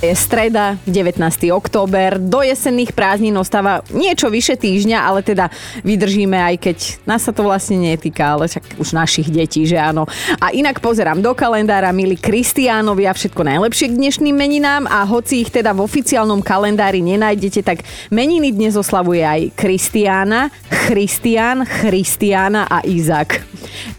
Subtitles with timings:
[0.00, 1.20] Je streda, 19.
[1.52, 5.52] október, do jesenných prázdnin ostáva niečo vyše týždňa, ale teda
[5.84, 10.08] vydržíme, aj keď nás sa to vlastne netýka, ale však už našich detí, že áno.
[10.40, 15.52] A inak pozerám do kalendára, milí Kristiánovia, všetko najlepšie k dnešným meninám a hoci ich
[15.52, 20.48] teda v oficiálnom kalendári nenájdete, tak meniny dnes oslavuje aj Kristiána,
[20.88, 23.44] Christian, Christiana a Izak.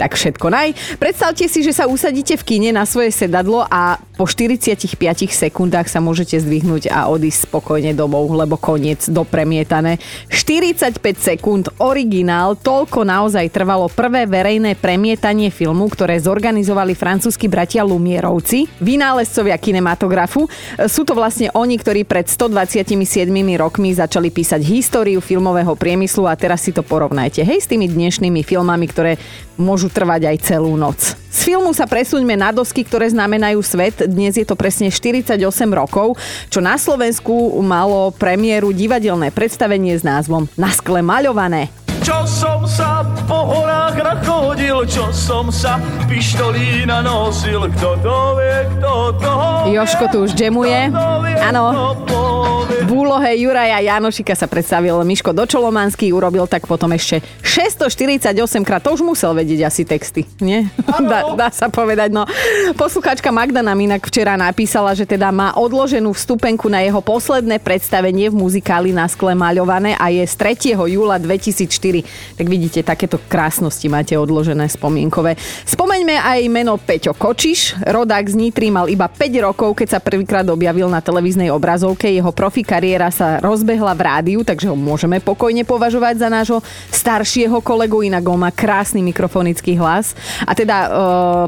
[0.01, 0.97] Tak všetko naj.
[0.97, 4.97] Predstavte si, že sa usadíte v kine na svoje sedadlo a po 45
[5.29, 9.99] sekundách sa môžete zdvihnúť a odísť spokojne domov, lebo koniec dopremietané.
[10.31, 18.71] 45 sekúnd, originál, toľko naozaj trvalo prvé verejné premietanie filmu, ktoré zorganizovali francúzski bratia Lumierovci,
[18.79, 20.47] vynálezcovia kinematografu.
[20.87, 22.95] Sú to vlastne oni, ktorí pred 127
[23.59, 27.43] rokmi začali písať históriu filmového priemyslu a teraz si to porovnajte.
[27.43, 29.19] Hej, s tými dnešnými filmami, ktoré
[29.61, 31.15] môžu trvať aj celú noc.
[31.31, 34.03] Z filmu sa presuňme na dosky, ktoré znamenajú svet.
[34.03, 35.39] Dnes je to presne 48
[35.71, 36.19] rokov,
[36.51, 41.71] čo na Slovensku malo premiéru divadelné predstavenie s názvom Na skle maľované.
[42.03, 42.90] Čo som sa
[43.27, 45.77] po horách nachodil, čo som sa
[46.09, 49.33] pištolí nanosil, kto to vie, kto to
[49.69, 50.89] Joško tu už džemuje.
[51.37, 51.93] Áno.
[52.81, 58.33] V úlohe Juraja Janošika sa predstavil Miško Dočolomanský, urobil tak potom ešte 648
[58.65, 58.81] krát.
[58.81, 60.65] To už musel vedieť asi texty, nie?
[60.99, 62.09] Dá, dá sa povedať.
[62.09, 62.25] No.
[62.75, 68.33] Posluchačka Magda nám inak včera napísala, že teda má odloženú vstupenku na jeho posledné predstavenie
[68.33, 70.35] v muzikáli na skle maľované a je z
[70.73, 70.73] 3.
[70.89, 72.01] júla 2004
[72.41, 75.37] tak vidíte, takéto krásnosti máte odložené spomienkové.
[75.67, 77.81] Spomeňme aj meno Peťo Kočiš.
[77.83, 82.09] Rodák z Nitry mal iba 5 rokov, keď sa prvýkrát objavil na televíznej obrazovke.
[82.09, 87.59] Jeho profi kariéra sa rozbehla v rádiu, takže ho môžeme pokojne považovať za nášho staršieho
[87.59, 90.13] kolegu, inak on má krásny mikrofonický hlas.
[90.45, 90.89] A teda e,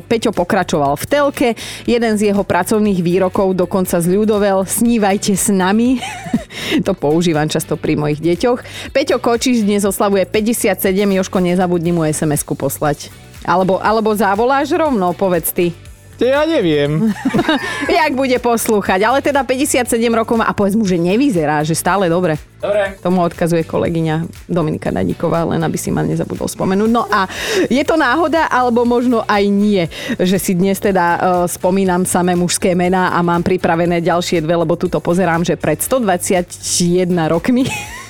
[0.06, 1.50] Peťo pokračoval v telke.
[1.86, 6.02] Jeden z jeho pracovných výrokov dokonca zľudovel Snívajte s nami.
[6.88, 8.92] to používam často pri mojich deťoch.
[8.94, 13.14] Peťo Kočiš dnes oslavuje 57, Joško, nezabudni mu SMS-ku poslať.
[13.46, 15.72] Alebo, alebo zavoláš rovno, povedz ty.
[16.22, 17.10] Ja neviem.
[17.90, 22.38] Jak bude poslúchať, ale teda 57 rokov a povedz mu, že nevyzerá, že stále dobre.
[22.62, 22.96] Dobre.
[23.02, 26.90] Tomu odkazuje kolegyňa Dominika Nadíková, len aby si ma nezabudol spomenúť.
[26.94, 27.28] No a
[27.68, 29.84] je to náhoda, alebo možno aj nie,
[30.16, 34.80] že si dnes teda uh, spomínam samé mužské mená a mám pripravené ďalšie dve, lebo
[34.80, 37.68] tuto pozerám, že pred 121 rokmi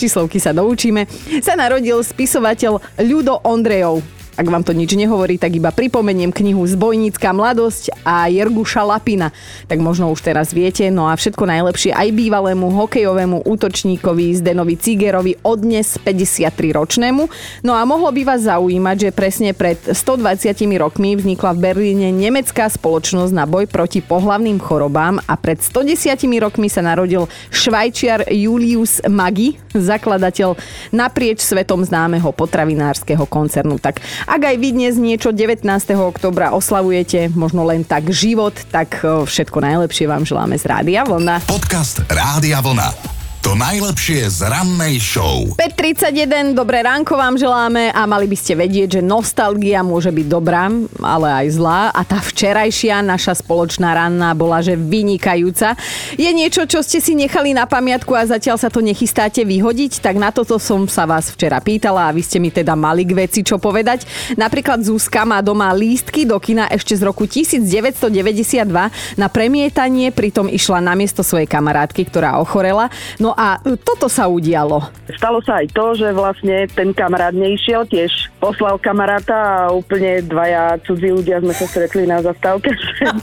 [0.00, 1.06] číslovky sa doučíme,
[1.40, 4.17] sa narodil spisovateľ Ľudo Ondrejov.
[4.38, 9.34] Ak vám to nič nehovorí, tak iba pripomeniem knihu Zbojnícka mladosť a Jerguša Lapina.
[9.66, 15.42] Tak možno už teraz viete, no a všetko najlepšie aj bývalému hokejovému útočníkovi Zdenovi Cigerovi
[15.42, 17.26] od dnes 53-ročnému.
[17.66, 22.70] No a mohlo by vás zaujímať, že presne pred 120 rokmi vznikla v Berlíne nemecká
[22.70, 29.58] spoločnosť na boj proti pohlavným chorobám a pred 110 rokmi sa narodil švajčiar Julius Magi,
[29.74, 30.54] zakladateľ
[30.94, 33.82] naprieč svetom známeho potravinárskeho koncernu.
[33.82, 35.64] Tak ak aj vy dnes niečo 19.
[35.96, 41.48] oktobra oslavujete, možno len tak život, tak e, všetko najlepšie vám želáme z Rádia Vlna.
[41.48, 43.17] Podcast Rádia Vlna.
[43.46, 45.54] To najlepšie z rannej show.
[45.54, 50.66] 5.31, dobré ránko vám želáme a mali by ste vedieť, že nostalgia môže byť dobrá,
[50.98, 55.78] ale aj zlá a tá včerajšia naša spoločná ranná bola, že vynikajúca.
[56.18, 60.18] Je niečo, čo ste si nechali na pamiatku a zatiaľ sa to nechystáte vyhodiť, tak
[60.18, 63.46] na toto som sa vás včera pýtala a vy ste mi teda mali k veci
[63.46, 64.02] čo povedať.
[64.34, 68.66] Napríklad Zuzka má doma lístky do kina ešte z roku 1992
[69.14, 72.90] na premietanie, pritom išla na miesto svojej kamarátky, ktorá ochorela.
[73.22, 74.80] No a toto sa udialo.
[75.16, 80.78] Stalo sa aj to, že vlastne ten kamarát neišiel, tiež poslal kamaráta a úplne dvaja
[80.86, 82.70] cudzí ľudia sme sa stretli na zastávke.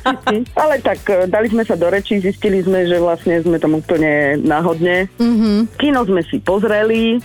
[0.62, 4.40] Ale tak e, dali sme sa do reči, zistili sme, že vlastne sme tam úplne
[4.44, 5.08] náhodne.
[5.18, 5.80] Mm-hmm.
[5.80, 7.20] Kino sme si pozreli, e,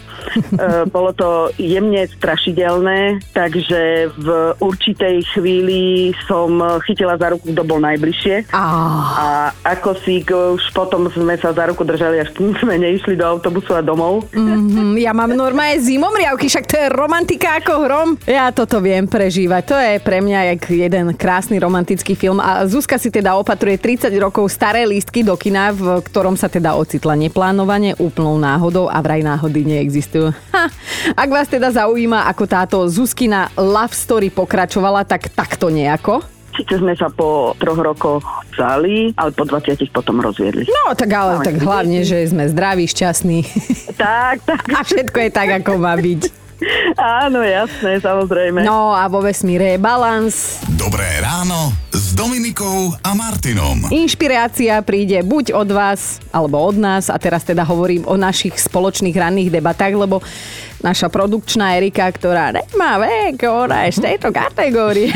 [0.89, 4.29] bolo to jemne strašidelné, takže v
[4.63, 8.55] určitej chvíli som chytila za ruku, kto bol najbližšie.
[8.55, 8.71] Ah.
[9.19, 9.27] A
[9.77, 13.75] ako si už potom sme sa za ruku držali, až kým sme neišli do autobusu
[13.75, 14.31] a domov.
[14.31, 18.09] Mm-hmm, ja mám normálne zimomriavky, však to je romantika ako hrom.
[18.25, 19.63] Ja toto viem prežívať.
[19.67, 22.39] To je pre mňa jak jeden krásny romantický film.
[22.39, 26.77] A Zuzka si teda opatruje 30 rokov staré lístky do kina, v ktorom sa teda
[26.77, 30.33] ocitla neplánovane, úplnou náhodou a vraj náhody neexistujú.
[30.53, 30.65] Ha,
[31.17, 36.21] ak vás teda zaujíma, ako táto Zuzkina love story pokračovala, tak takto nejako.
[36.51, 40.67] Sice sme sa po troch rokoch vzali, ale po 20 potom rozviedli.
[40.67, 43.47] No tak ale tak hlavne, že sme zdraví, šťastní
[43.95, 44.65] Tak, tak.
[44.69, 46.40] a všetko je tak, ako má byť.
[47.25, 48.65] Áno, jasné, samozrejme.
[48.65, 50.61] No a vo vesmíre je balans.
[50.77, 53.89] Dobré ráno s Dominikou a Martinom.
[53.89, 57.09] Inšpirácia príde buď od vás, alebo od nás.
[57.09, 60.21] A teraz teda hovorím o našich spoločných ranných debatách, lebo
[60.81, 65.13] naša produkčná Erika, ktorá nemá vek, ona je z tejto kategórie.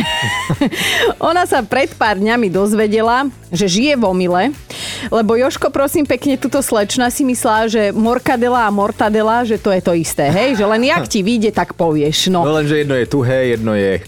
[1.33, 4.43] ona sa pred pár dňami dozvedela, že žije v omyle,
[5.11, 9.81] lebo Joško, prosím pekne, tuto slečna si myslela, že morkadela a mortadela, že to je
[9.81, 10.59] to isté, hej?
[10.59, 12.29] Že len jak ti vyjde, tak povieš.
[12.33, 14.01] No, No lenže jedno je tuhé, jedno je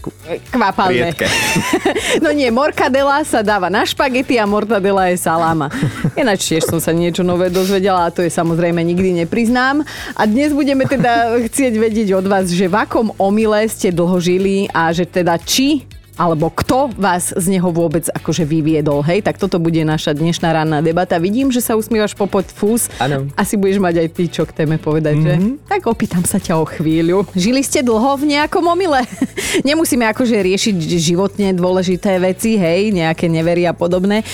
[0.53, 1.13] kvapalné.
[2.25, 5.69] No nie, morkadela sa dáva na špagety a mortadela je saláma.
[6.17, 9.85] Ináč tiež som sa niečo nové dozvedela a to je samozrejme nikdy nepriznám.
[10.17, 14.67] A dnes budeme teda chcieť vedieť od vás, že v akom omyle ste dlho žili
[14.73, 15.85] a že teda či
[16.17, 19.21] alebo kto vás z neho vôbec akože vyviedol, hej?
[19.21, 21.21] Tak toto bude naša dnešná ranná debata.
[21.21, 22.89] Vidím, že sa usmievaš popod fús.
[22.97, 23.29] Áno.
[23.37, 25.61] Asi budeš mať aj ty čo k téme povedať, mm-hmm.
[25.61, 25.69] že?
[25.69, 27.29] Tak opýtam sa ťa o chvíľu.
[27.37, 29.05] Žili ste dlho v nejakom omyle?
[29.69, 34.25] Nemusíme akože riešiť životne dôležité veci, hej, nejaké nevery a podobné.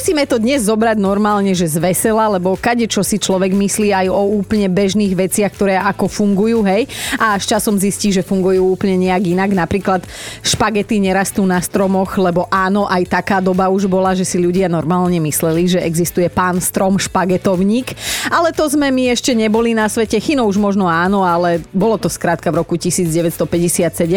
[0.00, 4.08] Skúsime to dnes zobrať normálne, že z vesela, lebo kade čo si človek myslí aj
[4.08, 6.88] o úplne bežných veciach, ktoré ako fungujú, hej.
[7.20, 9.52] A až časom zistí, že fungujú úplne nejak inak.
[9.52, 10.00] Napríklad
[10.40, 15.20] špagety nerastú na stromoch, lebo áno, aj taká doba už bola, že si ľudia normálne
[15.20, 17.92] mysleli, že existuje pán strom špagetovník.
[18.32, 20.16] Ale to sme my ešte neboli na svete.
[20.16, 23.44] Chino už možno áno, ale bolo to skrátka v roku 1957.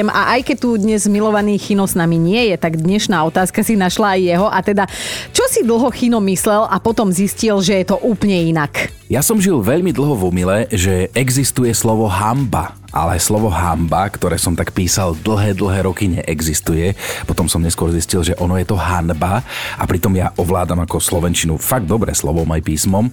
[0.07, 3.75] A aj keď tu dnes milovaný Chino s nami nie je, tak dnešná otázka si
[3.75, 4.47] našla aj jeho.
[4.47, 4.87] A teda,
[5.35, 8.93] čo si dlho Chino myslel a potom zistil, že je to úplne inak?
[9.09, 14.37] Ja som žil veľmi dlho v umile, že existuje slovo hamba, ale slovo hamba, ktoré
[14.37, 16.93] som tak písal dlhé, dlhé roky neexistuje.
[17.25, 19.41] Potom som neskôr zistil, že ono je to hanba
[19.73, 23.09] a pritom ja ovládam ako slovenčinu fakt dobre slovom aj písmom.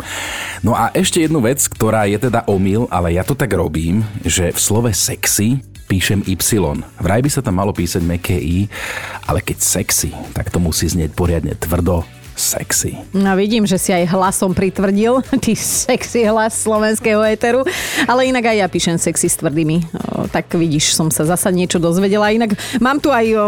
[0.61, 4.53] No a ešte jednu vec, ktorá je teda omyl, ale ja to tak robím, že
[4.53, 6.61] v slove sexy píšem Y.
[7.01, 8.69] Vraj by sa tam malo písať meké I,
[9.25, 12.97] ale keď sexy, tak to musí znieť poriadne tvrdo sexy.
[13.13, 17.69] No vidím, že si aj hlasom pritvrdil, ty sexy hlas slovenského éteru,
[18.09, 19.85] ale inak aj ja píšem sexy s tvrdými.
[20.17, 22.33] O, tak vidíš, som sa zasa niečo dozvedela.
[22.33, 23.41] Inak mám tu aj o,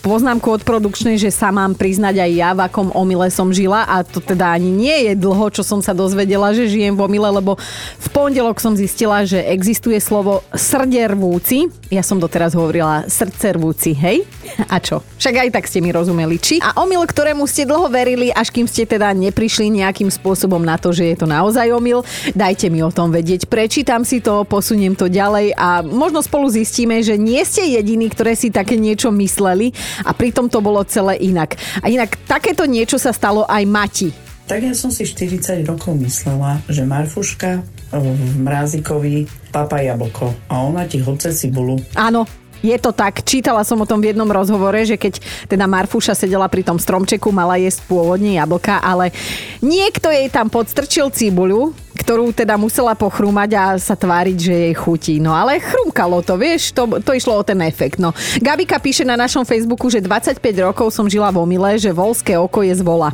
[0.00, 4.00] poznámku od produkčnej, že sa mám priznať aj ja, v akom omyle som žila a
[4.00, 7.60] to teda ani nie je dlho, čo som sa dozvedela, že žijem v omyle, lebo
[8.00, 11.68] v pondelok som zistila, že existuje slovo srdervúci.
[11.92, 14.24] Ja som doteraz hovorila srdcervúci, hej?
[14.70, 15.04] A čo?
[15.18, 16.38] Však aj tak ste mi rozumeli.
[16.38, 16.62] Či?
[16.62, 20.94] A omyl, ktorému ste dlho verili, až kým ste teda neprišli nejakým spôsobom na to,
[20.94, 22.06] že je to naozaj omyl,
[22.38, 23.50] dajte mi o tom vedieť.
[23.50, 28.38] Prečítam si to, posuniem to ďalej a možno spolu zistíme, že nie ste jediní, ktoré
[28.38, 29.74] si také niečo mysleli
[30.06, 31.58] a pritom to bolo celé inak.
[31.82, 34.10] A inak takéto niečo sa stalo aj Mati.
[34.48, 37.60] Tak ja som si 40 rokov myslela, že Marfuška
[37.92, 38.04] v
[38.40, 41.76] mrázikovi papa jablko a ona ti hoce cibulu.
[41.92, 42.24] Áno,
[42.62, 43.22] je to tak.
[43.22, 47.30] Čítala som o tom v jednom rozhovore, že keď teda Marfuša sedela pri tom stromčeku,
[47.30, 49.14] mala jesť pôvodne jablka, ale
[49.62, 55.14] niekto jej tam podstrčil cibuľu, ktorú teda musela pochrúmať a sa tváriť, že jej chutí.
[55.18, 57.98] No ale chrumkalo to, vieš, to, to išlo o ten efekt.
[57.98, 58.14] No.
[58.38, 62.62] Gabika píše na našom Facebooku, že 25 rokov som žila vo Mile, že volské oko
[62.62, 63.12] je z vola.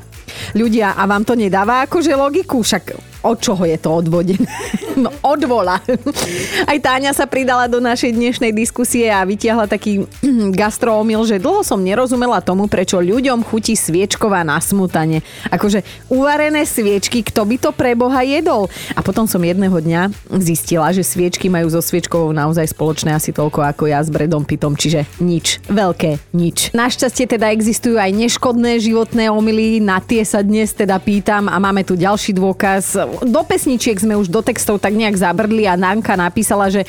[0.53, 2.61] Ľudia, a vám to nedáva akože logiku?
[2.65, 4.47] Však od čoho je to odvodené?
[4.95, 5.83] No od vola.
[6.71, 10.07] Aj Táňa sa pridala do našej dnešnej diskusie a vytiahla taký
[10.61, 15.27] gastroomil, že dlho som nerozumela tomu, prečo ľuďom chutí sviečková na smutanie.
[15.51, 18.71] Akože uvarené sviečky, kto by to pre Boha jedol?
[18.95, 23.67] A potom som jedného dňa zistila, že sviečky majú so sviečkovou naozaj spoločné asi toľko
[23.67, 25.59] ako ja s Bredom Pitom, čiže nič.
[25.67, 26.71] Veľké nič.
[26.71, 31.83] Našťastie teda existujú aj neškodné životné omily, na tie sa dnes teda pýtam a máme
[31.83, 32.95] tu ďalší dôkaz.
[33.23, 36.83] Do pesničiek sme už do textov tak nejak zabrdli a Nanka napísala, že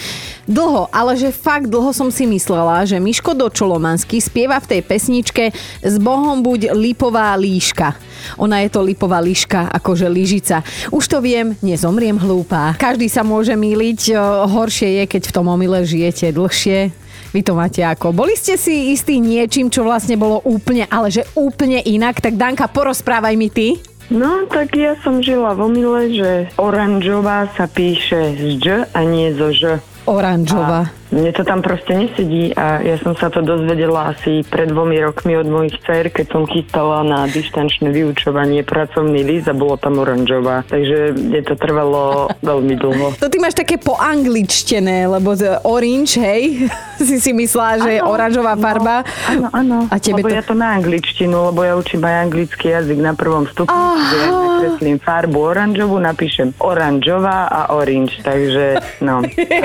[0.49, 5.53] dlho, ale že fakt dlho som si myslela, že Miško Dočolomanský spieva v tej pesničke
[5.85, 7.93] S Bohom buď lipová líška.
[8.41, 10.65] Ona je to lipová líška, akože lyžica.
[10.89, 12.73] Už to viem, nezomriem hlúpa.
[12.81, 14.17] Každý sa môže míliť,
[14.49, 16.89] horšie je, keď v tom omyle žijete dlhšie.
[17.35, 18.15] Vy to máte ako?
[18.15, 22.23] Boli ste si istí niečím, čo vlastne bolo úplne, ale že úplne inak?
[22.23, 23.75] Tak Danka, porozprávaj mi ty.
[24.13, 26.31] No, tak ja som žila v omyle, že
[26.61, 29.81] oranžová sa píše z Ž a nie zo Ž.
[30.05, 30.93] Oranžová.
[31.15, 35.39] Mne to tam proste nesedí a ja som sa to dozvedela asi pred dvomi rokmi
[35.39, 40.67] od mojich dcer, keď som chystala na dištančné vyučovanie pracovný list a bolo tam oranžová.
[40.67, 43.15] Takže mne to trvalo veľmi dlho.
[43.15, 46.67] To ty máš také poangličtené, lebo orange, hej,
[47.07, 49.07] si si myslela, že je Áno, oranžová farba.
[49.31, 49.77] No, áno, áno.
[49.87, 53.15] A tebe lebo to- ja to na angličtinu, lebo ja učím aj anglický jazyk na
[53.15, 53.71] prvom stupni.
[54.11, 59.21] Že Ja nakreslím farbu oranžovú, napíšem oranžová a orange, takže no.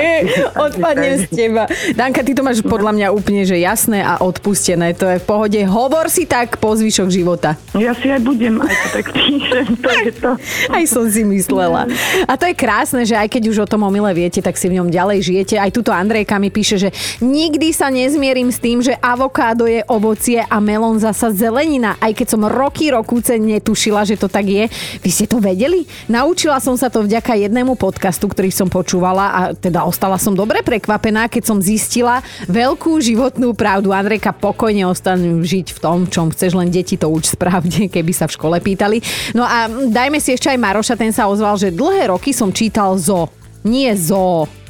[0.71, 1.63] Odpadnem z teba.
[1.97, 4.93] Danka, ty to máš podľa mňa úplne že jasné a odpustené.
[4.97, 5.59] To je v pohode.
[5.65, 7.57] Hovor si tak po zvyšok života.
[7.73, 10.31] Ja si aj budem, aj to tak píšem, to je to.
[10.69, 11.89] Aj som si myslela.
[12.29, 14.77] A to je krásne, že aj keď už o tom omyle viete, tak si v
[14.77, 15.55] ňom ďalej žijete.
[15.57, 16.89] Aj tuto Andrejka mi píše, že
[17.23, 21.97] nikdy sa nezmierim s tým, že avokádo je ovocie a melón zasa zelenina.
[21.97, 24.69] Aj keď som roky, rokúce netušila, že to tak je.
[25.01, 25.89] Vy ste to vedeli?
[26.05, 30.61] Naučila som sa to vďaka jednému podcastu, ktorý som počúvala a teda ostala som dobre
[30.61, 33.91] prekvapená, keď som zistila veľkú životnú pravdu.
[33.91, 38.29] Andrejka, pokojne ostanú žiť v tom, čom chceš, len deti to uč správne, keby sa
[38.29, 39.01] v škole pýtali.
[39.33, 42.95] No a dajme si ešte aj Maroša, ten sa ozval, že dlhé roky som čítal
[43.01, 43.27] zo.
[43.65, 44.60] Nie zo.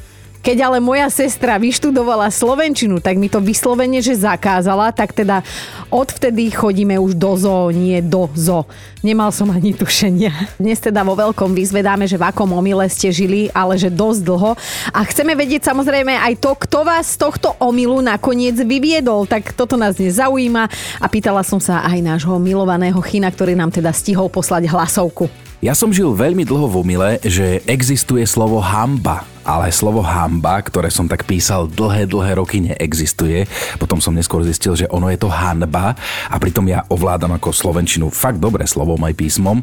[0.42, 5.46] Keď ale moja sestra vyštudovala Slovenčinu, tak mi to vyslovene, že zakázala, tak teda
[5.94, 8.66] odvtedy chodíme už do zo, nie do zo.
[9.06, 10.58] Nemal som ani tušenia.
[10.58, 14.58] Dnes teda vo veľkom vyzvedáme, že v akom omyle ste žili, ale že dosť dlho.
[14.90, 19.30] A chceme vedieť samozrejme aj to, kto vás z tohto omylu nakoniec vyviedol.
[19.30, 20.64] Tak toto nás nezaujíma
[20.98, 25.30] a pýtala som sa aj nášho milovaného Chyna, ktorý nám teda stihol poslať hlasovku.
[25.62, 30.90] Ja som žil veľmi dlho v omyle, že existuje slovo hamba, ale slovo hamba, ktoré
[30.94, 33.46] som tak písal dlhé, dlhé roky, neexistuje.
[33.82, 35.98] Potom som neskôr zistil, že ono je to hanba
[36.30, 39.62] a pritom ja ovládam ako slovenčinu fakt dobre slovom aj písmom.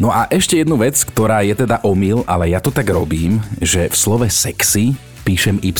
[0.00, 3.88] No a ešte jednu vec, ktorá je teda omyl, ale ja to tak robím, že
[3.88, 5.78] v slove sexy píšem Y.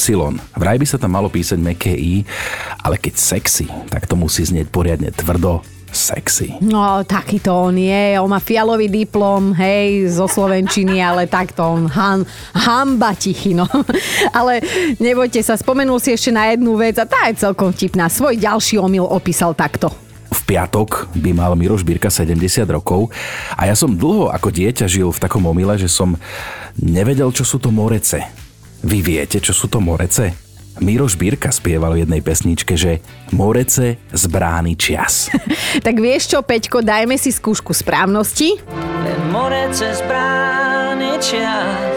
[0.55, 2.23] Vraj by sa tam malo písať meké I,
[2.79, 6.56] ale keď sexy, tak to musí znieť poriadne tvrdo, sexy.
[6.64, 8.16] No, takýto on je.
[8.16, 12.25] On má fialový diplom, hej, zo Slovenčiny, ale takto on han,
[12.56, 13.68] hamba tichy, no.
[14.38, 14.64] Ale
[14.96, 18.08] nebojte sa, spomenul si ešte na jednu vec a tá je celkom vtipná.
[18.08, 19.92] Svoj ďalší omyl opísal takto.
[20.32, 23.12] V piatok by mal Miroš Birka 70 rokov
[23.52, 26.16] a ja som dlho ako dieťa žil v takom omyle, že som
[26.80, 28.25] nevedel, čo sú to morece.
[28.82, 30.41] Vy viete, čo sú to morece?
[30.81, 33.05] Miroš Birka spieval v jednej pesničke, že
[33.37, 35.29] Morece z brány čias.
[35.87, 38.61] Tak vieš čo, Peťko, dajme si skúšku správnosti.
[39.33, 41.91] Morece z brány čas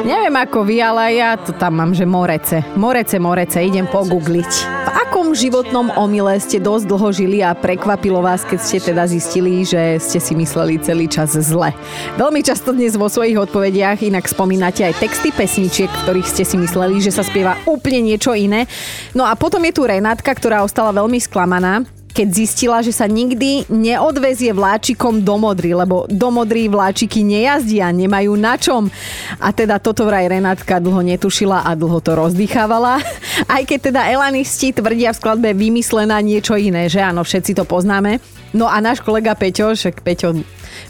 [0.00, 2.64] Neviem ako vy, ale ja to tam mám, že morece.
[2.72, 4.52] Morece, morece, idem pogoogliť.
[4.88, 9.60] V akom životnom omyle ste dosť dlho žili a prekvapilo vás, keď ste teda zistili,
[9.62, 11.76] že ste si mysleli celý čas zle?
[12.16, 16.96] Veľmi často dnes vo svojich odpovediach inak spomínate aj texty pesničiek, ktorých ste si mysleli,
[17.04, 18.64] že sa spieva úplne niečo iné.
[19.12, 21.84] No a potom je tu Renátka, ktorá ostala veľmi sklamaná,
[22.20, 28.36] keď zistila, že sa nikdy neodvezie vláčikom do Modry, lebo do Modry vláčiky nejazdia, nemajú
[28.36, 28.92] na čom.
[29.40, 33.00] A teda toto vraj Renátka dlho netušila a dlho to rozdýchávala.
[33.56, 38.20] Aj keď teda elanisti tvrdia v skladbe vymyslená niečo iné, že áno, všetci to poznáme.
[38.52, 40.36] No a náš kolega Peťo, však Peťo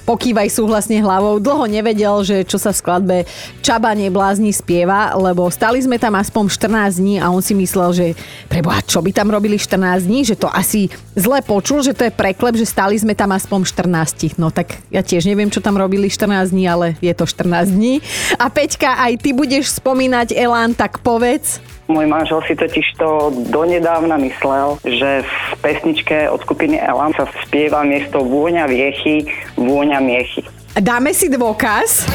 [0.04, 3.18] pokývaj súhlasne hlavou, dlho nevedel, že čo sa v skladbe
[3.60, 8.06] Čaba neblázni spieva, lebo stali sme tam aspoň 14 dní a on si myslel, že
[8.50, 12.12] preboha, čo by tam robili 14 dní, že to asi zle počul, že to je
[12.12, 14.40] preklep, že stali sme tam aspoň 14.
[14.40, 18.02] No tak ja tiež neviem, čo tam robili 14 dní, ale je to 14 dní.
[18.36, 21.62] A Peťka, aj ty budeš spomínať Elán, tak povedz.
[21.90, 27.82] Môj manžel si totiž to donedávna myslel, že v pesničke od skupiny Elan sa spieva
[27.82, 29.26] miesto vôňa viechy,
[29.58, 30.46] vôňa miechy.
[30.78, 32.06] Dáme si dôkaz.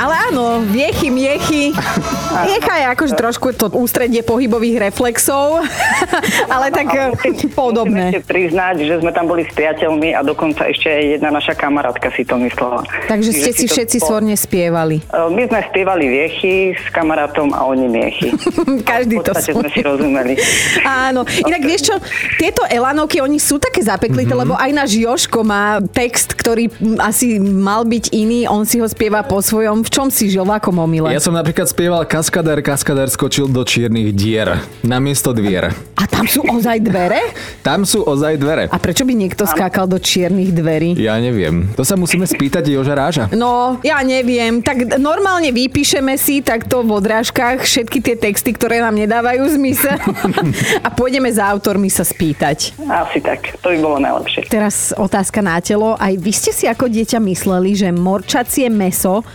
[0.00, 1.76] Ale áno, viechy, miechy.
[2.32, 5.60] Miecha je akože trošku to ústredie pohybových reflexov,
[6.54, 7.12] ale tak eh,
[7.52, 8.16] podobné.
[8.16, 12.08] Musím priznať, že sme tam boli s priateľmi a dokonca ešte aj jedna naša kamarátka
[12.16, 12.82] si to myslela.
[13.06, 15.04] Takže Čiže ste si všetci spo- svorne spievali.
[15.04, 18.32] E, My sme spievali viechy s kamarátom a oni miechy.
[18.92, 19.54] Každý v to svoj.
[19.62, 20.34] sme si rozumeli.
[20.82, 21.96] Áno, inak vieš čo,
[22.40, 27.84] tieto Elanovky, oni sú také zapeklité, lebo aj náš Joško má text, ktorý asi mal
[27.84, 29.84] byť iný, on si ho spieva po svojom.
[29.84, 31.10] V čom si žil, v akom omyle?
[31.12, 34.62] Ja som napríklad spieval Kaskadér, Kaskadér skočil do čiernych dier.
[34.86, 35.74] Namiesto dvier.
[35.98, 37.18] A tam sú ozaj dvere?
[37.66, 38.70] Tam sú ozaj dvere.
[38.70, 40.94] A prečo by niekto skákal do čiernych dverí?
[41.02, 41.74] Ja neviem.
[41.74, 43.24] To sa musíme spýtať Joža Ráža.
[43.34, 44.62] No, ja neviem.
[44.62, 49.98] Tak normálne vypíšeme si takto v odrážkach všetky tie texty, ktoré nám nedávajú zmysel
[50.86, 52.78] a pôjdeme za autormi sa spýtať.
[52.86, 54.46] Asi tak, to by bolo najlepšie.
[54.46, 55.98] Teraz otázka na telo.
[55.98, 59.26] Aj vy ste si ako dieťa mysleli, že morčacie meso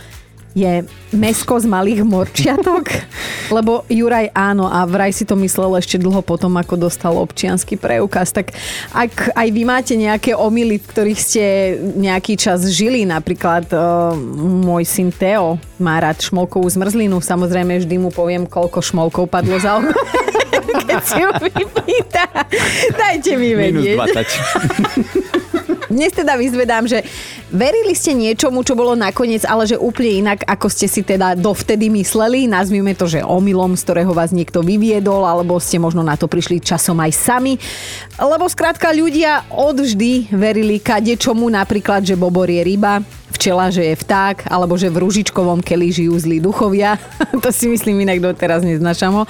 [0.58, 0.72] je
[1.14, 2.90] mesko z malých morčiatok?
[3.56, 8.34] Lebo Juraj áno a vraj si to myslel ešte dlho potom, ako dostal občiansky preukaz.
[8.34, 8.52] Tak
[8.90, 11.44] ak aj vy máte nejaké omily, v ktorých ste
[11.96, 14.12] nejaký čas žili, napríklad uh,
[14.66, 19.78] môj syn Teo má rád šmolkovú zmrzlinu, samozrejme vždy mu poviem, koľko šmolkov padlo za
[19.78, 19.94] obed.
[20.88, 22.24] Keď si ju vypýta.
[22.94, 23.98] Dajte mi Minus vedieť.
[25.88, 25.88] 20.
[25.94, 27.00] Dnes teda vyzvedám, že
[27.48, 31.88] Verili ste niečomu, čo bolo nakoniec, ale že úplne inak, ako ste si teda dovtedy
[31.88, 36.28] mysleli, nazvime to, že omylom, z ktorého vás niekto vyviedol, alebo ste možno na to
[36.28, 37.56] prišli časom aj sami.
[38.20, 43.00] Lebo skrátka ľudia odvždy verili kade čomu, napríklad, že bobor je ryba,
[43.32, 46.96] včela, že je vták, alebo že v ružičkovom keli žijú zlí duchovia.
[47.44, 49.24] to si myslím inak doteraz neznašam ho.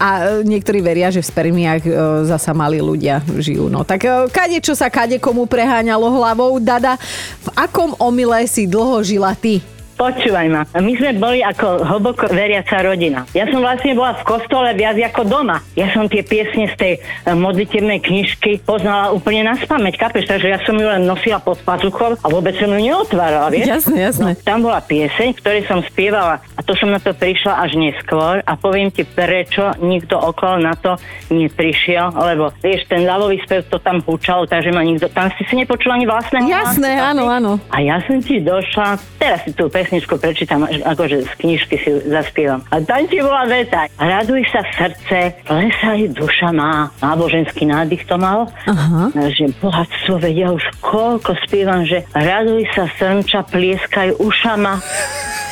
[0.00, 1.92] A e, niektorí veria, že v spermiách e,
[2.28, 3.68] zasa mali ľudia žijú.
[3.68, 6.96] No tak e, kade čo sa kade komu preháňalo hlavou, Dada,
[7.44, 9.73] v akom omyle si dlho žila ty?
[10.04, 13.24] Počúvaj ma, my sme boli ako hlboko veriaca rodina.
[13.32, 15.64] Ja som vlastne bola v kostole viac ako doma.
[15.80, 20.28] Ja som tie piesne z tej e, modlitevnej knižky poznala úplne na spameť, kapeš?
[20.28, 23.80] Takže ja som ju len nosila pod pazuchom a vôbec som ju neotvárala, vieš?
[23.80, 24.30] Jasné, jasné.
[24.36, 28.44] No, tam bola pieseň, ktorej som spievala a to som na to prišla až neskôr
[28.44, 31.00] a poviem ti prečo nikto okolo na to
[31.32, 35.56] neprišiel, lebo vieš, ten ľavový spev to tam húčalo, takže ma nikto, tam si si
[35.56, 37.56] nepočula ani vlastného Jasné, áno, áno.
[37.72, 42.66] a ja som ti došla, teraz si tú pesničku prečítam, akože z knižky si zaspievam.
[42.74, 43.86] A tam ti bola veta.
[43.94, 46.90] Raduj sa srdce, lesaj duša má.
[46.98, 48.50] Náboženský nádych to mal.
[48.66, 49.14] Aha.
[49.14, 54.82] Že bohatstvo vedia už koľko spievam, že raduj sa srnča, plieskaj ušama.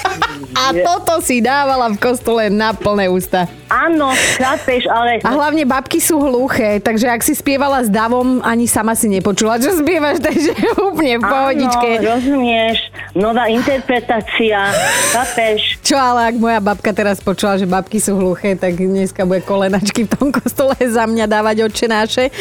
[0.52, 3.48] A toto si dávala v kostole na plné ústa.
[3.72, 5.18] Áno, chápeš, ale...
[5.24, 9.56] A hlavne babky sú hluché, takže ak si spievala s davom, ani sama si nepočula,
[9.56, 11.88] čo spievaš, takže úplne v pohodičke.
[11.98, 12.78] Áno, rozumieš,
[13.14, 14.72] nová interpretácia,
[15.12, 15.81] chápeš?
[15.92, 20.08] Čo ale ak moja babka teraz počula, že babky sú hluché, tak dneska bude kolenačky
[20.08, 22.32] v tom kostole za mňa dávať odčenáše.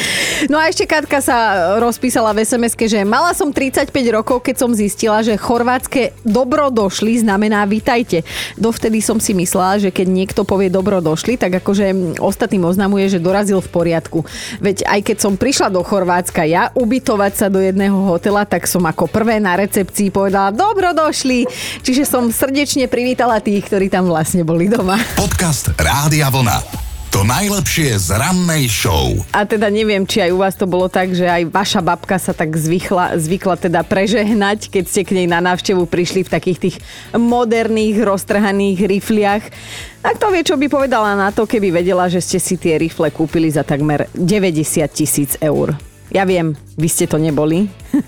[0.47, 1.37] No a ešte Katka sa
[1.75, 7.27] rozpísala v sms že mala som 35 rokov, keď som zistila, že chorvátske dobro došli
[7.27, 8.23] znamená vitajte.
[8.55, 13.19] Dovtedy som si myslela, že keď niekto povie dobro došli, tak akože ostatným oznamuje, že
[13.19, 14.23] dorazil v poriadku.
[14.63, 18.87] Veď aj keď som prišla do Chorvátska ja ubytovať sa do jedného hotela, tak som
[18.87, 21.43] ako prvé na recepcii povedala dobro došli.
[21.83, 25.01] Čiže som srdečne privítala tých, ktorí tam vlastne boli doma.
[25.17, 26.61] Podcast Rádia Vlna.
[27.11, 29.11] To najlepšie z rannej show.
[29.35, 32.31] A teda neviem, či aj u vás to bolo tak, že aj vaša babka sa
[32.31, 36.77] tak zvykla, zvykla teda prežehnať, keď ste k nej na návštevu prišli v takých tých
[37.11, 39.43] moderných, roztrhaných rifliach.
[39.99, 43.11] Tak to vie, čo by povedala na to, keby vedela, že ste si tie rifle
[43.11, 45.75] kúpili za takmer 90 tisíc eur.
[46.15, 47.67] Ja viem, vy ste to neboli.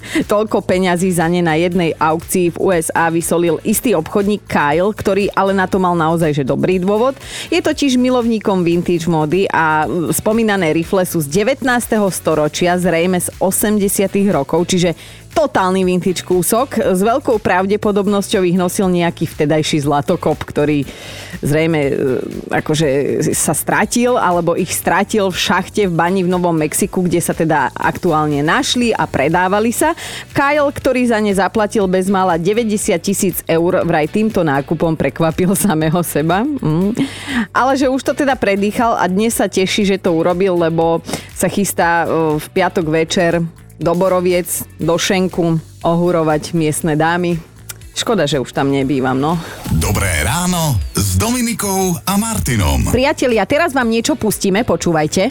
[0.31, 5.55] Toľko peňazí za ne na jednej aukcii v USA vysolil istý obchodník Kyle, ktorý ale
[5.55, 7.15] na to mal naozaj že dobrý dôvod.
[7.53, 11.65] Je totiž milovníkom vintage módy a spomínané rifle sú z 19.
[12.09, 14.09] storočia, zrejme z 80.
[14.33, 14.97] rokov, čiže
[15.33, 16.77] totálny vintage kúsok.
[16.79, 20.85] S veľkou pravdepodobnosťou ich nosil nejaký vtedajší zlatokop, ktorý
[21.41, 21.93] zrejme e,
[22.53, 22.87] akože
[23.33, 27.73] sa stratil, alebo ich stratil v šachte v bani v Novom Mexiku, kde sa teda
[27.73, 29.97] aktuálne našli a predávali sa.
[30.31, 36.45] Kyle, ktorý za ne zaplatil bezmála 90 tisíc eur, vraj týmto nákupom prekvapil samého seba.
[36.45, 36.93] Mm.
[37.49, 41.01] Ale že už to teda predýchal a dnes sa teší, že to urobil, lebo
[41.33, 43.41] sa chystá e, v piatok večer
[43.83, 44.47] do Boroviec,
[44.79, 47.35] do Šenku, ohurovať miestne dámy.
[47.93, 49.35] Škoda, že už tam nebývam, no.
[49.69, 52.89] Dobré ráno s Dominikou a Martinom.
[52.89, 55.29] Priatelia, teraz vám niečo pustíme, počúvajte.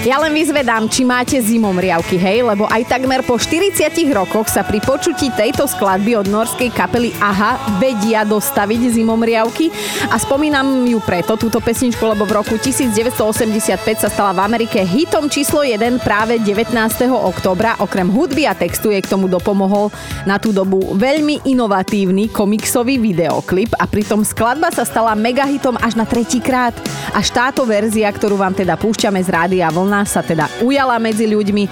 [0.00, 4.64] Ja len vyzvedám, či máte zimom riavky, hej, lebo aj takmer po 40 rokoch sa
[4.64, 9.68] pri počutí tejto skladby od norskej kapely AHA vedia dostaviť zimom riavky
[10.08, 15.28] a spomínam ju preto, túto pesničku, lebo v roku 1985 sa stala v Amerike hitom
[15.28, 16.72] číslo 1 práve 19.
[17.12, 17.76] októbra.
[17.84, 19.92] Okrem hudby a textu je k tomu dopomohol
[20.24, 26.08] na tú dobu veľmi inovatívny komiksový videoklip a pritom skladba sa stala megahitom až na
[26.08, 26.72] tretí krát.
[27.12, 31.64] Až táto verzia, ktorú vám teda púšťame z rádia vlna, sa teda ujala medzi ľuďmi.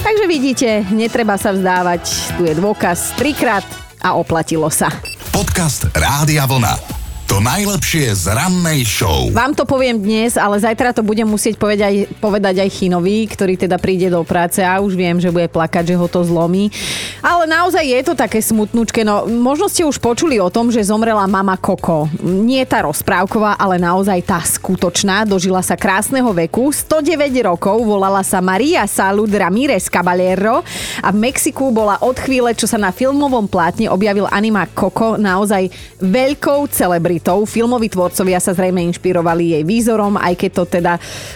[0.00, 3.64] Takže vidíte, netreba sa vzdávať, tu je dôkaz trikrát
[4.00, 4.88] a oplatilo sa.
[5.30, 6.99] Podcast Rádia Vlna.
[7.30, 9.30] To najlepšie z rannej show.
[9.30, 13.54] Vám to poviem dnes, ale zajtra to budem musieť povedať aj, povedať aj Chinovi, ktorý
[13.54, 16.74] teda príde do práce a už viem, že bude plakať, že ho to zlomí.
[17.22, 19.06] Ale naozaj je to také smutnúčke.
[19.06, 22.10] No, možno ste už počuli o tom, že zomrela mama Koko.
[22.18, 25.22] Nie tá rozprávková, ale naozaj tá skutočná.
[25.22, 26.74] Dožila sa krásneho veku.
[26.74, 27.14] 109
[27.46, 30.66] rokov, volala sa Maria Salud Ramírez Caballero
[30.98, 35.70] a v Mexiku bola od chvíle, čo sa na filmovom plátne objavil anima Koko naozaj
[36.02, 37.44] veľkou celebritou celulitov.
[37.44, 40.92] Filmoví tvorcovia sa zrejme inšpirovali jej výzorom, aj keď to teda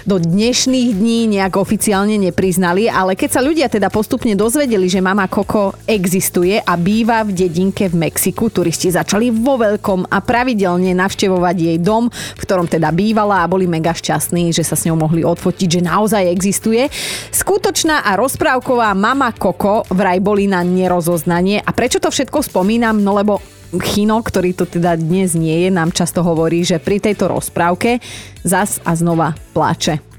[0.09, 5.29] do dnešných dní nejak oficiálne nepriznali, ale keď sa ľudia teda postupne dozvedeli, že mama
[5.29, 11.57] Koko existuje a býva v dedinke v Mexiku, turisti začali vo veľkom a pravidelne navštevovať
[11.57, 15.21] jej dom, v ktorom teda bývala a boli mega šťastní, že sa s ňou mohli
[15.23, 16.89] odfotiť, že naozaj existuje.
[17.31, 21.61] Skutočná a rozprávková mama Koko vraj boli na nerozoznanie.
[21.61, 23.03] A prečo to všetko spomínam?
[23.03, 27.31] No lebo Chino, ktorý to teda dnes nie je, nám často hovorí, že pri tejto
[27.31, 27.99] rozprávke
[28.43, 30.15] zas a znova plače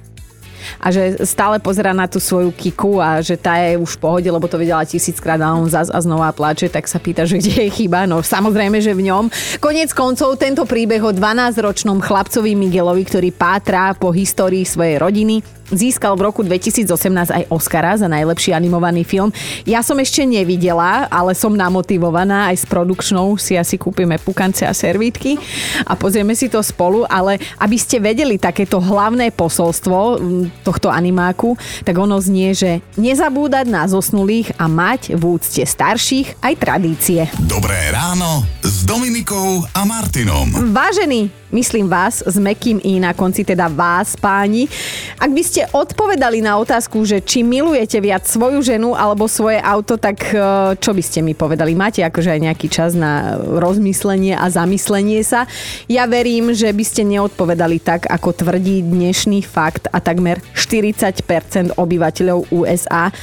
[0.82, 4.30] a že stále pozera na tú svoju kiku a že tá je už v pohode,
[4.30, 7.70] lebo to vedela tisíckrát a on zas a znova plače, tak sa pýta, že kde
[7.70, 8.10] je chyba.
[8.10, 9.30] No samozrejme, že v ňom.
[9.62, 16.14] Konec koncov tento príbeh o 12-ročnom chlapcovi Miguelovi, ktorý pátra po histórii svojej rodiny, Získal
[16.14, 19.34] v roku 2018 aj Oscara za najlepší animovaný film.
[19.66, 23.34] Ja som ešte nevidela, ale som namotivovaná aj s produkčnou.
[23.42, 25.42] Si asi kúpime pukance a servítky
[25.90, 30.22] a pozrieme si to spolu, ale aby ste vedeli takéto hlavné posolstvo
[30.62, 36.54] tohto animáku, tak ono znie, že nezabúdať na zosnulých a mať v úcte starších aj
[36.62, 37.26] tradície.
[37.50, 40.54] Dobré ráno s Dominikou a Martinom.
[40.70, 44.68] Vážený, myslím vás s mekým i na konci teda vás, páni.
[45.16, 49.96] Ak by ste odpovedali na otázku, že či milujete viac svoju ženu alebo svoje auto,
[49.96, 50.38] tak e,
[50.76, 51.72] čo by ste mi povedali?
[51.72, 55.48] Máte akože aj nejaký čas na rozmyslenie a zamyslenie sa?
[55.88, 62.52] Ja verím, že by ste neodpovedali tak, ako tvrdí dnešný fakt a takmer 40% obyvateľov
[62.52, 63.16] USA.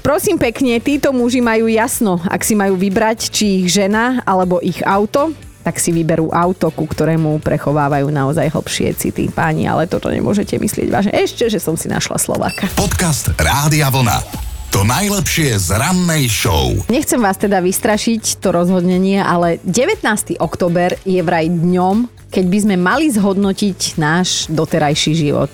[0.00, 4.80] Prosím pekne, títo muži majú jasno, ak si majú vybrať, či ich žena alebo ich
[4.80, 9.28] auto, tak si vyberú auto, ku ktorému prechovávajú naozaj hlbšie city.
[9.28, 11.12] Páni, ale toto nemôžete myslieť vážne.
[11.12, 12.68] Ešte, že som si našla Slováka.
[12.76, 14.48] Podcast Rádia Vlna.
[14.70, 16.70] To najlepšie z rannej show.
[16.86, 20.38] Nechcem vás teda vystrašiť, to rozhodnenie, ale 19.
[20.38, 25.50] oktober je vraj dňom, keď by sme mali zhodnotiť náš doterajší život.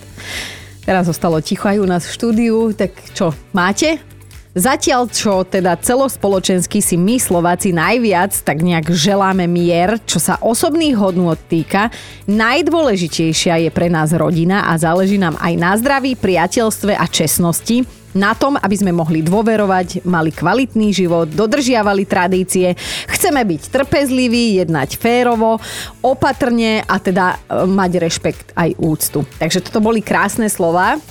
[0.84, 4.15] Teraz zostalo ticho aj u nás v štúdiu, tak čo, máte?
[4.56, 10.96] Zatiaľ, čo teda celospoločensky si my Slováci najviac tak nejak želáme mier, čo sa osobných
[10.96, 11.92] hodnôt týka,
[12.24, 17.84] najdôležitejšia je pre nás rodina a záleží nám aj na zdraví, priateľstve a čestnosti,
[18.16, 22.72] na tom, aby sme mohli dôverovať, mali kvalitný život, dodržiavali tradície.
[23.12, 25.60] Chceme byť trpezliví, jednať férovo,
[26.00, 29.20] opatrne a teda e, mať rešpekt aj úctu.
[29.36, 30.96] Takže toto boli krásne slova.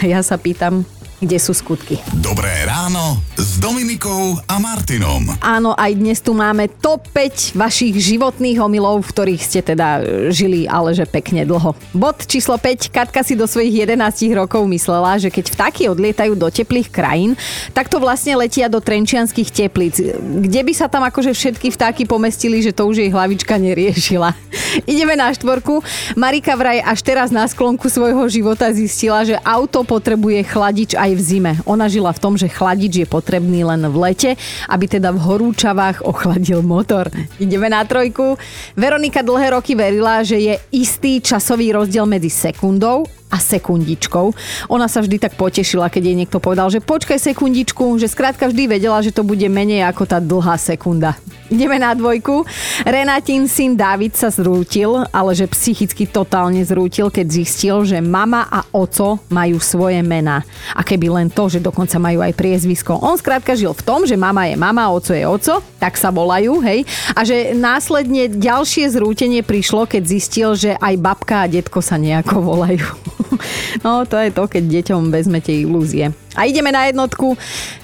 [0.00, 0.86] Ja sa pýtam,
[1.18, 1.98] kde sú skutky.
[2.22, 5.26] Dobré ráno s Dominikou a Martinom.
[5.42, 10.30] Áno, aj dnes tu máme top 5 vašich životných omylov, v ktorých ste teda e,
[10.30, 11.74] žili, ale že pekne dlho.
[11.90, 12.94] Bod číslo 5.
[12.94, 17.34] Katka si do svojich 11 rokov myslela, že keď vtáky odlietajú do teplých krajín,
[17.74, 19.98] tak to vlastne letia do trenčianských teplíc.
[20.18, 24.34] Kde by sa tam akože všetky vtáky pomestili, že to už jej hlavička neriešila.
[24.90, 25.82] Ideme na štvorku.
[26.14, 31.14] Marika vraj až teraz na sklonku svojho života zistila, že auto potrebuje chladič aj aj
[31.16, 31.52] v zime.
[31.64, 34.30] Ona žila v tom, že chladič je potrebný len v lete,
[34.68, 37.08] aby teda v horúčavách ochladil motor.
[37.40, 38.36] Ideme na trojku.
[38.76, 44.32] Veronika dlhé roky verila, že je istý časový rozdiel medzi sekundou a sekundičkou.
[44.72, 48.80] Ona sa vždy tak potešila, keď jej niekto povedal, že počkaj sekundičku, že skrátka vždy
[48.80, 51.16] vedela, že to bude menej ako tá dlhá sekunda.
[51.48, 52.44] Ideme na dvojku.
[52.84, 58.68] Renatín syn David sa zrútil, ale že psychicky totálne zrútil, keď zistil, že mama a
[58.68, 60.44] oco majú svoje mená.
[60.76, 63.00] A keby len to, že dokonca majú aj priezvisko.
[63.00, 66.60] On skrátka žil v tom, že mama je mama, oco je oco, tak sa volajú,
[66.60, 66.84] hej.
[67.16, 72.44] A že následne ďalšie zrútenie prišlo, keď zistil, že aj babka a detko sa nejako
[72.44, 73.16] volajú.
[73.86, 76.10] No, to je to, keď deťom vezmete ilúzie.
[76.34, 77.38] A ideme na jednotku.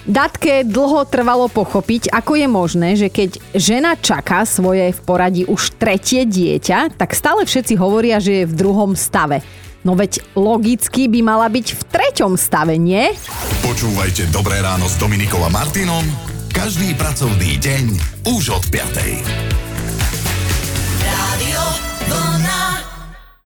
[0.04, 5.78] Datke dlho trvalo pochopiť, ako je možné, že keď žena čaká svoje v poradí už
[5.78, 9.40] tretie dieťa, tak stále všetci hovoria, že je v druhom stave.
[9.84, 13.12] No veď logicky by mala byť v treťom stave, nie?
[13.60, 17.84] Počúvajte Dobré ráno s Dominikom a Martinom každý pracovný deň
[18.30, 19.63] už od 5.